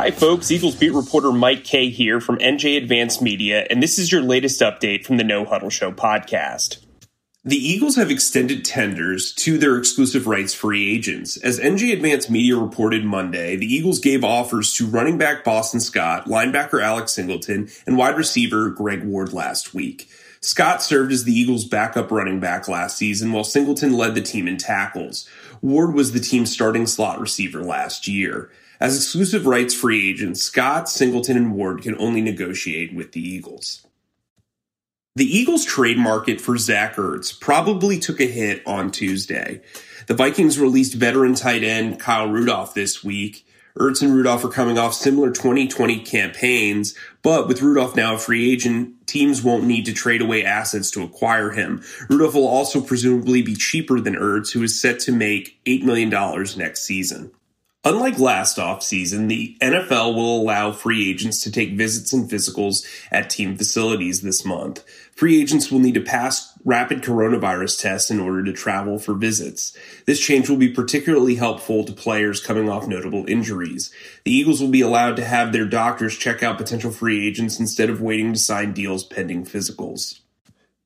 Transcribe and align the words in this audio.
Hi, 0.00 0.10
folks. 0.10 0.50
Eagles 0.50 0.76
beat 0.76 0.94
reporter 0.94 1.30
Mike 1.30 1.62
Kaye 1.62 1.90
here 1.90 2.22
from 2.22 2.38
NJ 2.38 2.78
Advance 2.78 3.20
Media, 3.20 3.66
and 3.68 3.82
this 3.82 3.98
is 3.98 4.10
your 4.10 4.22
latest 4.22 4.62
update 4.62 5.04
from 5.04 5.18
the 5.18 5.24
No 5.24 5.44
Huddle 5.44 5.68
Show 5.68 5.92
podcast. 5.92 6.78
The 7.44 7.58
Eagles 7.58 7.96
have 7.96 8.10
extended 8.10 8.64
tenders 8.64 9.34
to 9.34 9.58
their 9.58 9.76
exclusive 9.76 10.26
rights 10.26 10.54
free 10.54 10.90
agents. 10.90 11.36
As 11.36 11.60
NJ 11.60 11.92
Advance 11.92 12.30
Media 12.30 12.56
reported 12.56 13.04
Monday, 13.04 13.56
the 13.56 13.66
Eagles 13.66 13.98
gave 13.98 14.24
offers 14.24 14.72
to 14.76 14.86
running 14.86 15.18
back 15.18 15.44
Boston 15.44 15.80
Scott, 15.80 16.24
linebacker 16.24 16.82
Alex 16.82 17.12
Singleton, 17.12 17.68
and 17.86 17.98
wide 17.98 18.16
receiver 18.16 18.70
Greg 18.70 19.04
Ward 19.04 19.34
last 19.34 19.74
week. 19.74 20.08
Scott 20.42 20.82
served 20.82 21.12
as 21.12 21.24
the 21.24 21.38
Eagles' 21.38 21.66
backup 21.66 22.10
running 22.10 22.40
back 22.40 22.66
last 22.66 22.96
season, 22.96 23.32
while 23.32 23.44
Singleton 23.44 23.92
led 23.92 24.14
the 24.14 24.22
team 24.22 24.48
in 24.48 24.56
tackles. 24.56 25.28
Ward 25.60 25.94
was 25.94 26.12
the 26.12 26.20
team's 26.20 26.50
starting 26.50 26.86
slot 26.86 27.20
receiver 27.20 27.62
last 27.62 28.08
year. 28.08 28.50
As 28.80 28.96
exclusive 28.96 29.44
rights 29.44 29.74
free 29.74 30.08
agents, 30.08 30.42
Scott, 30.42 30.88
Singleton, 30.88 31.36
and 31.36 31.52
Ward 31.52 31.82
can 31.82 31.98
only 31.98 32.22
negotiate 32.22 32.94
with 32.94 33.12
the 33.12 33.20
Eagles. 33.20 33.86
The 35.16 35.26
Eagles 35.26 35.66
trade 35.66 35.98
market 35.98 36.40
for 36.40 36.56
Zach 36.56 36.96
Ertz 36.96 37.38
probably 37.38 37.98
took 37.98 38.20
a 38.20 38.26
hit 38.26 38.62
on 38.66 38.90
Tuesday. 38.90 39.60
The 40.06 40.14
Vikings 40.14 40.58
released 40.58 40.94
veteran 40.94 41.34
tight 41.34 41.62
end 41.62 42.00
Kyle 42.00 42.30
Rudolph 42.30 42.72
this 42.72 43.04
week. 43.04 43.46
Ertz 43.78 44.02
and 44.02 44.14
Rudolph 44.14 44.44
are 44.44 44.48
coming 44.48 44.78
off 44.78 44.94
similar 44.94 45.30
2020 45.30 46.00
campaigns, 46.00 46.94
but 47.22 47.48
with 47.48 47.62
Rudolph 47.62 47.94
now 47.94 48.14
a 48.14 48.18
free 48.18 48.52
agent, 48.52 49.06
teams 49.06 49.42
won't 49.42 49.64
need 49.64 49.86
to 49.86 49.92
trade 49.92 50.22
away 50.22 50.44
assets 50.44 50.90
to 50.92 51.02
acquire 51.02 51.50
him. 51.50 51.82
Rudolph 52.08 52.34
will 52.34 52.48
also 52.48 52.80
presumably 52.80 53.42
be 53.42 53.54
cheaper 53.54 54.00
than 54.00 54.14
Ertz, 54.14 54.52
who 54.52 54.62
is 54.62 54.80
set 54.80 55.00
to 55.00 55.12
make 55.12 55.58
$8 55.64 55.84
million 55.84 56.10
next 56.56 56.82
season. 56.82 57.30
Unlike 57.82 58.18
last 58.18 58.58
offseason, 58.58 59.28
the 59.28 59.56
NFL 59.62 60.14
will 60.14 60.42
allow 60.42 60.70
free 60.70 61.08
agents 61.08 61.42
to 61.42 61.50
take 61.50 61.78
visits 61.78 62.12
and 62.12 62.28
physicals 62.28 62.86
at 63.10 63.30
team 63.30 63.56
facilities 63.56 64.20
this 64.20 64.44
month. 64.44 64.84
Free 65.16 65.40
agents 65.40 65.70
will 65.70 65.78
need 65.78 65.94
to 65.94 66.02
pass 66.02 66.52
rapid 66.62 67.00
coronavirus 67.00 67.80
tests 67.80 68.10
in 68.10 68.20
order 68.20 68.44
to 68.44 68.52
travel 68.52 68.98
for 68.98 69.14
visits. 69.14 69.74
This 70.04 70.20
change 70.20 70.50
will 70.50 70.58
be 70.58 70.68
particularly 70.68 71.36
helpful 71.36 71.82
to 71.84 71.92
players 71.92 72.44
coming 72.44 72.68
off 72.68 72.86
notable 72.86 73.24
injuries. 73.26 73.90
The 74.26 74.32
Eagles 74.32 74.60
will 74.60 74.68
be 74.68 74.82
allowed 74.82 75.16
to 75.16 75.24
have 75.24 75.52
their 75.52 75.64
doctors 75.64 76.18
check 76.18 76.42
out 76.42 76.58
potential 76.58 76.90
free 76.90 77.26
agents 77.26 77.58
instead 77.58 77.88
of 77.88 78.02
waiting 78.02 78.34
to 78.34 78.38
sign 78.38 78.74
deals 78.74 79.04
pending 79.04 79.46
physicals. 79.46 80.20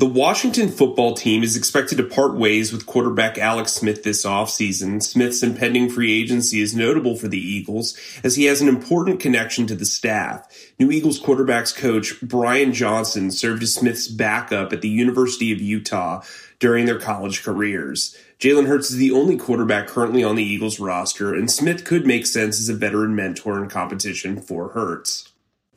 The 0.00 0.06
Washington 0.06 0.70
football 0.70 1.12
team 1.12 1.42
is 1.42 1.58
expected 1.58 1.98
to 1.98 2.04
part 2.04 2.34
ways 2.34 2.72
with 2.72 2.86
quarterback 2.86 3.36
Alex 3.36 3.74
Smith 3.74 4.02
this 4.02 4.24
offseason. 4.24 5.02
Smith's 5.02 5.42
impending 5.42 5.90
free 5.90 6.18
agency 6.18 6.62
is 6.62 6.74
notable 6.74 7.16
for 7.16 7.28
the 7.28 7.36
Eagles 7.36 7.98
as 8.24 8.34
he 8.34 8.44
has 8.44 8.62
an 8.62 8.68
important 8.68 9.20
connection 9.20 9.66
to 9.66 9.74
the 9.74 9.84
staff. 9.84 10.48
New 10.78 10.90
Eagles 10.90 11.20
quarterbacks 11.20 11.76
coach 11.76 12.18
Brian 12.22 12.72
Johnson 12.72 13.30
served 13.30 13.62
as 13.62 13.74
Smith's 13.74 14.08
backup 14.08 14.72
at 14.72 14.80
the 14.80 14.88
University 14.88 15.52
of 15.52 15.60
Utah 15.60 16.22
during 16.60 16.86
their 16.86 16.98
college 16.98 17.42
careers. 17.42 18.16
Jalen 18.38 18.68
Hurts 18.68 18.90
is 18.90 18.96
the 18.96 19.12
only 19.12 19.36
quarterback 19.36 19.86
currently 19.86 20.24
on 20.24 20.34
the 20.34 20.42
Eagles 20.42 20.80
roster, 20.80 21.34
and 21.34 21.50
Smith 21.50 21.84
could 21.84 22.06
make 22.06 22.24
sense 22.24 22.58
as 22.58 22.70
a 22.70 22.74
veteran 22.74 23.14
mentor 23.14 23.62
in 23.62 23.68
competition 23.68 24.40
for 24.40 24.70
Hurts. 24.70 25.29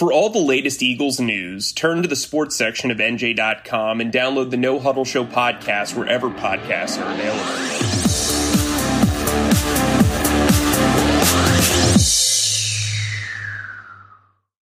For 0.00 0.14
all 0.14 0.30
the 0.30 0.38
latest 0.38 0.82
Eagles 0.82 1.20
news, 1.20 1.72
turn 1.72 2.00
to 2.00 2.08
the 2.08 2.16
sports 2.16 2.56
section 2.56 2.90
of 2.90 2.96
NJ.com 2.96 4.00
and 4.00 4.10
download 4.10 4.48
the 4.48 4.56
No 4.56 4.78
Huddle 4.78 5.04
Show 5.04 5.26
podcast 5.26 5.94
wherever 5.94 6.30
podcasts 6.30 6.98
are 6.98 7.12
available. 7.12 7.79